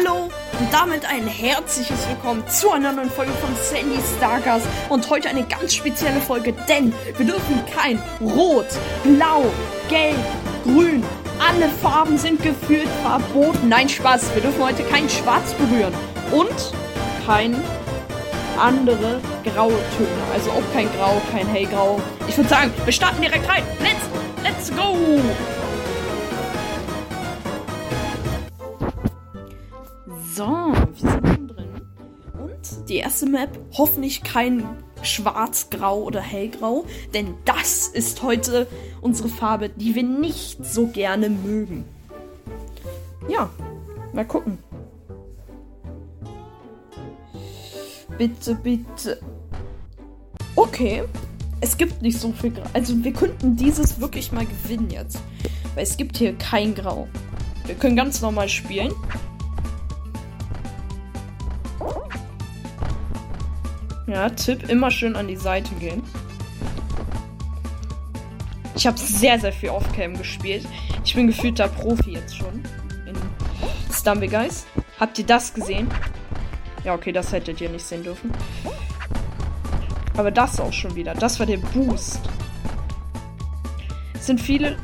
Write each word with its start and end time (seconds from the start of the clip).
Hallo 0.00 0.30
und 0.58 0.72
damit 0.72 1.04
ein 1.04 1.26
herzliches 1.26 2.08
Willkommen 2.08 2.46
zu 2.48 2.70
einer 2.70 2.92
neuen 2.92 3.10
Folge 3.10 3.32
von 3.32 3.50
Sandy 3.56 3.98
Starcast 4.16 4.66
und 4.88 5.08
heute 5.10 5.28
eine 5.28 5.42
ganz 5.42 5.74
spezielle 5.74 6.20
Folge, 6.20 6.54
denn 6.68 6.92
wir 7.16 7.26
dürfen 7.26 7.60
kein 7.74 8.00
Rot, 8.20 8.66
Blau, 9.02 9.44
Gelb, 9.88 10.16
Grün, 10.64 11.02
alle 11.38 11.68
Farben 11.82 12.16
sind 12.16 12.42
gefühlt 12.42 12.88
verboten. 13.02 13.68
Nein, 13.68 13.88
Spaß, 13.88 14.34
wir 14.34 14.42
dürfen 14.42 14.62
heute 14.62 14.84
kein 14.84 15.08
Schwarz 15.08 15.52
berühren 15.54 15.92
und 16.30 16.72
kein 17.26 17.56
andere 18.58 19.20
graue 19.44 19.78
Töne, 19.96 20.22
also 20.32 20.50
auch 20.50 20.72
kein 20.72 20.88
Grau, 20.96 21.20
kein 21.32 21.46
Hellgrau. 21.46 22.00
Ich 22.28 22.36
würde 22.36 22.48
sagen, 22.48 22.72
wir 22.84 22.92
starten 22.92 23.20
direkt 23.20 23.48
rein. 23.48 23.64
Let's, 23.80 24.70
let's 24.70 24.70
go! 24.70 24.96
So, 30.34 30.44
wir 30.44 30.94
sind 30.94 31.26
schon 31.26 31.48
drin. 31.48 31.68
Und 32.38 32.88
die 32.88 32.96
erste 32.96 33.26
Map, 33.26 33.58
hoffentlich 33.72 34.22
kein 34.22 34.64
schwarz-grau 35.02 36.02
oder 36.02 36.20
hellgrau, 36.20 36.84
denn 37.14 37.34
das 37.44 37.88
ist 37.88 38.22
heute 38.22 38.68
unsere 39.00 39.28
Farbe, 39.28 39.70
die 39.70 39.94
wir 39.94 40.04
nicht 40.04 40.64
so 40.64 40.86
gerne 40.86 41.30
mögen. 41.30 41.84
Ja, 43.28 43.50
mal 44.12 44.24
gucken. 44.24 44.58
Bitte, 48.16 48.54
bitte. 48.54 49.20
Okay. 50.54 51.04
Es 51.62 51.76
gibt 51.76 52.00
nicht 52.00 52.18
so 52.18 52.32
viel 52.32 52.52
Grau. 52.52 52.62
Also 52.72 53.04
wir 53.04 53.12
könnten 53.12 53.56
dieses 53.56 54.00
wirklich 54.00 54.32
mal 54.32 54.46
gewinnen 54.46 54.88
jetzt. 54.90 55.20
Weil 55.74 55.82
es 55.82 55.96
gibt 55.96 56.16
hier 56.16 56.34
kein 56.34 56.74
Grau. 56.74 57.06
Wir 57.66 57.74
können 57.74 57.96
ganz 57.96 58.22
normal 58.22 58.48
spielen. 58.48 58.92
Ja, 64.10 64.28
Tipp, 64.28 64.68
immer 64.68 64.90
schön 64.90 65.14
an 65.14 65.28
die 65.28 65.36
Seite 65.36 65.72
gehen. 65.76 66.02
Ich 68.74 68.84
habe 68.84 68.98
sehr, 68.98 69.38
sehr 69.38 69.52
viel 69.52 69.68
Off-Cam 69.68 70.18
gespielt. 70.18 70.66
Ich 71.04 71.14
bin 71.14 71.28
gefühlter 71.28 71.68
Profi 71.68 72.14
jetzt 72.14 72.36
schon. 72.36 72.64
In 73.06 73.14
Stumble 73.92 74.28
Guys. 74.28 74.66
Habt 74.98 75.16
ihr 75.20 75.26
das 75.26 75.54
gesehen? 75.54 75.88
Ja, 76.82 76.94
okay, 76.94 77.12
das 77.12 77.30
hättet 77.30 77.60
ihr 77.60 77.68
nicht 77.68 77.84
sehen 77.84 78.02
dürfen. 78.02 78.32
Aber 80.16 80.32
das 80.32 80.58
auch 80.58 80.72
schon 80.72 80.96
wieder. 80.96 81.14
Das 81.14 81.38
war 81.38 81.46
der 81.46 81.58
Boost. 81.58 82.20
Es 84.14 84.26
sind 84.26 84.40
viele. 84.40 84.76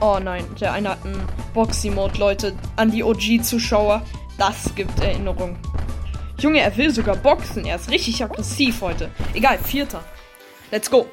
Oh 0.00 0.18
nein, 0.20 0.44
der 0.60 0.72
eine 0.72 0.90
hat 0.90 1.04
einen 1.04 1.22
Boxy-Mode, 1.52 2.18
Leute. 2.18 2.56
An 2.74 2.90
die 2.90 3.04
OG-Zuschauer. 3.04 4.02
Das 4.38 4.74
gibt 4.74 4.98
Erinnerung. 5.00 5.56
Junge, 6.38 6.60
er 6.60 6.76
will 6.76 6.90
sogar 6.90 7.16
boxen. 7.16 7.64
Er 7.64 7.76
ist 7.76 7.90
richtig 7.90 8.22
aggressiv 8.22 8.80
heute. 8.80 9.10
Egal, 9.34 9.58
vierter. 9.58 10.02
Let's 10.70 10.90
go. 10.90 11.06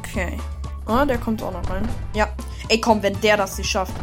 Okay. 0.00 0.38
Ah, 0.86 1.04
der 1.04 1.18
kommt 1.18 1.42
auch 1.42 1.52
noch 1.52 1.68
rein. 1.70 1.88
Ja. 2.14 2.28
Ey, 2.68 2.80
komm, 2.80 3.02
wenn 3.02 3.20
der 3.20 3.36
das 3.36 3.58
nicht 3.58 3.70
schafft. 3.70 3.94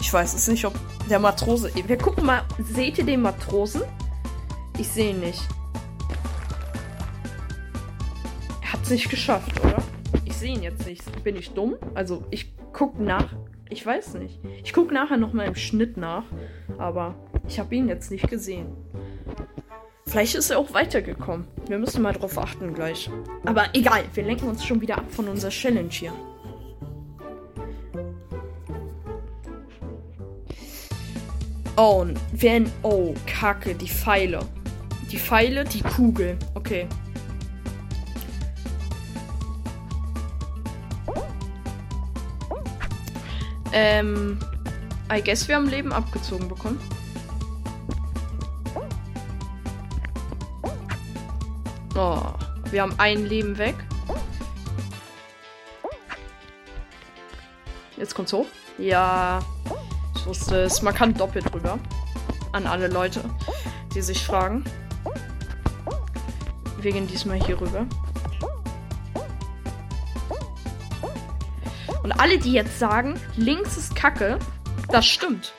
Ich 0.00 0.12
weiß 0.12 0.34
es 0.34 0.48
nicht, 0.48 0.64
ob 0.64 0.74
der 1.08 1.18
Matrose. 1.18 1.70
Wir 1.74 1.98
gucken 1.98 2.24
mal. 2.24 2.42
Seht 2.58 2.98
ihr 2.98 3.04
den 3.04 3.22
Matrosen? 3.22 3.82
Ich 4.78 4.88
sehe 4.88 5.10
ihn 5.10 5.20
nicht. 5.20 5.42
Er 8.62 8.72
hat 8.72 8.82
es 8.82 8.90
nicht 8.90 9.10
geschafft, 9.10 9.60
oder? 9.60 9.79
Sehe 10.40 10.54
ihn 10.54 10.62
jetzt 10.62 10.86
nicht. 10.86 11.22
Bin 11.22 11.36
ich 11.36 11.50
dumm? 11.50 11.76
Also, 11.92 12.24
ich 12.30 12.54
gucke 12.72 13.02
nach. 13.02 13.34
Ich 13.68 13.84
weiß 13.84 14.14
nicht. 14.14 14.40
Ich 14.64 14.72
gucke 14.72 14.94
nachher 14.94 15.18
nochmal 15.18 15.46
im 15.46 15.54
Schnitt 15.54 15.98
nach. 15.98 16.24
Aber 16.78 17.14
ich 17.46 17.60
habe 17.60 17.74
ihn 17.74 17.88
jetzt 17.88 18.10
nicht 18.10 18.26
gesehen. 18.26 18.68
Vielleicht 20.06 20.34
ist 20.36 20.48
er 20.48 20.58
auch 20.58 20.72
weitergekommen. 20.72 21.46
Wir 21.68 21.78
müssen 21.78 22.00
mal 22.00 22.14
drauf 22.14 22.38
achten 22.38 22.72
gleich. 22.72 23.10
Aber 23.44 23.66
egal, 23.74 24.02
wir 24.14 24.24
lenken 24.24 24.48
uns 24.48 24.64
schon 24.64 24.80
wieder 24.80 24.96
ab 24.96 25.04
von 25.10 25.28
unserer 25.28 25.50
Challenge 25.50 25.90
hier. 25.90 26.12
Oh, 31.76 32.06
wenn. 32.32 32.72
Oh, 32.82 33.12
Kacke, 33.26 33.74
die 33.74 33.88
Pfeile. 33.88 34.40
Die 35.12 35.18
Pfeile, 35.18 35.64
die 35.64 35.82
Kugel. 35.82 36.38
Okay. 36.54 36.88
Ähm. 43.72 44.38
I 45.12 45.20
guess 45.20 45.48
wir 45.48 45.56
haben 45.56 45.68
Leben 45.68 45.92
abgezogen 45.92 46.48
bekommen. 46.48 46.78
Oh, 51.96 52.22
wir 52.70 52.82
haben 52.82 52.94
ein 52.98 53.26
Leben 53.26 53.58
weg. 53.58 53.74
Jetzt 57.96 58.14
kommt's 58.14 58.32
hoch. 58.32 58.46
Ja, 58.78 59.40
ich 60.14 60.24
wusste 60.26 60.60
es. 60.62 60.80
Man 60.80 60.94
kann 60.94 61.12
doppelt 61.12 61.52
drüber. 61.52 61.78
An 62.52 62.66
alle 62.66 62.86
Leute, 62.86 63.22
die 63.92 64.00
sich 64.00 64.24
fragen. 64.24 64.64
Wir 66.80 66.92
gehen 66.92 67.08
diesmal 67.08 67.42
hier 67.42 67.60
rüber. 67.60 67.84
Und 72.10 72.18
alle, 72.18 72.38
die 72.38 72.52
jetzt 72.52 72.76
sagen, 72.80 73.14
links 73.36 73.76
ist 73.76 73.94
Kacke, 73.94 74.36
das 74.88 75.06
stimmt. 75.06 75.52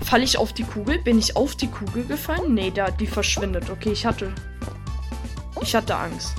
Falle 0.00 0.24
ich 0.24 0.36
auf 0.36 0.52
die 0.52 0.64
Kugel? 0.64 0.98
Bin 0.98 1.16
ich 1.16 1.36
auf 1.36 1.54
die 1.54 1.68
Kugel 1.68 2.04
gefallen? 2.06 2.54
Nee, 2.54 2.72
da, 2.72 2.90
die 2.90 3.06
verschwindet. 3.06 3.70
Okay, 3.70 3.92
ich 3.92 4.04
hatte. 4.04 4.32
Ich 5.60 5.76
hatte 5.76 5.94
Angst. 5.94 6.34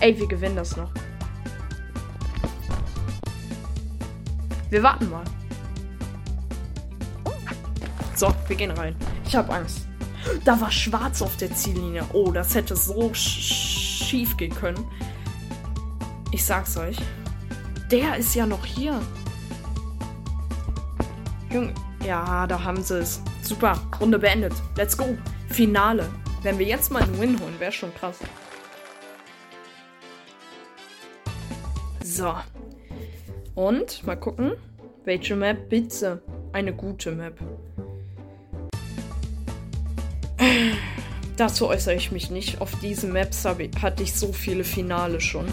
Ey, 0.00 0.18
wir 0.18 0.26
gewinnen 0.26 0.56
das 0.56 0.74
noch. 0.74 0.90
Wir 4.70 4.82
warten 4.82 5.10
mal. 5.10 5.24
So, 8.16 8.34
wir 8.48 8.56
gehen 8.56 8.70
rein. 8.70 8.96
Ich 9.26 9.36
habe 9.36 9.52
Angst. 9.52 9.89
Da 10.44 10.60
war 10.60 10.70
schwarz 10.70 11.22
auf 11.22 11.36
der 11.36 11.54
Ziellinie. 11.54 12.04
Oh, 12.12 12.30
das 12.30 12.54
hätte 12.54 12.76
so 12.76 13.12
sch 13.14 14.04
schief 14.10 14.36
gehen 14.36 14.54
können. 14.54 14.84
Ich 16.32 16.44
sag's 16.44 16.76
euch. 16.76 16.96
Der 17.90 18.16
ist 18.16 18.34
ja 18.34 18.46
noch 18.46 18.64
hier. 18.64 19.00
Junge. 21.52 21.74
Ja, 22.04 22.46
da 22.46 22.62
haben 22.62 22.82
sie 22.82 22.98
es. 22.98 23.20
Super. 23.42 23.80
Runde 24.00 24.18
beendet. 24.18 24.52
Let's 24.76 24.96
go. 24.96 25.16
Finale. 25.48 26.08
Wenn 26.42 26.58
wir 26.58 26.66
jetzt 26.66 26.90
mal 26.90 27.02
einen 27.02 27.20
Win 27.20 27.38
holen, 27.40 27.58
wäre 27.58 27.72
schon 27.72 27.94
krass. 27.94 28.18
So. 32.02 32.34
Und 33.54 34.06
mal 34.06 34.16
gucken. 34.16 34.52
Welche 35.04 35.36
Map? 35.36 35.68
Bitte. 35.68 36.22
Eine 36.52 36.74
gute 36.74 37.12
Map. 37.12 37.38
Dazu 41.36 41.68
äußere 41.68 41.94
ich 41.94 42.12
mich 42.12 42.30
nicht. 42.30 42.60
Auf 42.60 42.78
diesen 42.80 43.12
Maps 43.12 43.44
ich, 43.44 43.70
hatte 43.80 44.02
ich 44.02 44.14
so 44.14 44.32
viele 44.32 44.64
Finale 44.64 45.20
schon. 45.20 45.46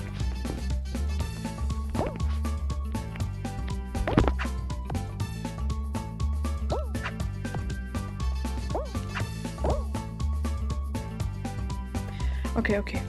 Okay, 12.56 12.80
okay. 12.80 13.00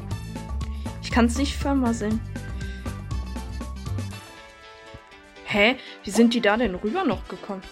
Ich 1.02 1.10
kann 1.10 1.24
es 1.26 1.36
nicht 1.36 1.56
vermasseln. 1.56 2.20
Hä? 5.46 5.76
Wie 6.04 6.10
sind 6.10 6.32
die 6.34 6.40
da 6.40 6.56
denn 6.56 6.76
rüber 6.76 7.02
noch 7.02 7.26
gekommen? 7.26 7.62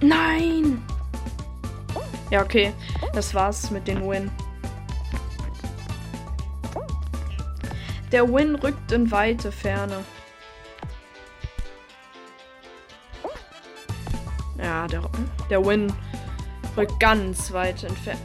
Nein! 0.00 0.82
Ja, 2.30 2.42
okay. 2.42 2.72
Das 3.12 3.34
war's 3.34 3.70
mit 3.70 3.86
den 3.86 4.08
Win. 4.08 4.30
Der 8.12 8.32
Win 8.32 8.54
rückt 8.56 8.92
in 8.92 9.10
weite 9.10 9.50
Ferne. 9.50 10.04
Ja, 14.58 14.86
der, 14.86 15.02
der 15.50 15.64
Win 15.64 15.92
rückt 16.76 16.98
ganz 17.00 17.52
weit 17.52 17.84
entfernt. 17.84 18.20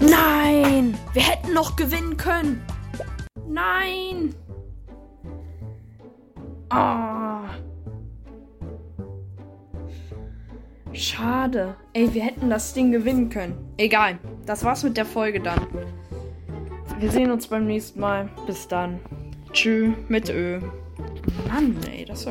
Nein! 0.00 0.98
Wir 1.12 1.22
hätten 1.22 1.52
noch 1.54 1.76
gewinnen 1.76 2.16
können. 2.16 2.64
Nein! 3.48 4.34
Ah. 6.68 7.42
Schade. 10.92 11.76
Ey, 11.92 12.12
wir 12.14 12.22
hätten 12.22 12.48
das 12.48 12.72
Ding 12.72 12.90
gewinnen 12.90 13.28
können. 13.28 13.54
Egal. 13.76 14.18
Das 14.46 14.64
war's 14.64 14.82
mit 14.82 14.96
der 14.96 15.04
Folge 15.04 15.40
dann. 15.40 15.66
Wir 16.98 17.10
sehen 17.10 17.30
uns 17.30 17.48
beim 17.48 17.66
nächsten 17.66 18.00
Mal. 18.00 18.30
Bis 18.46 18.66
dann. 18.66 19.00
Tschö 19.52 19.92
mit 20.08 20.30
Ö. 20.30 20.60
Mann, 21.48 21.76
ey, 21.92 22.04
das 22.04 22.20
war 22.20 22.24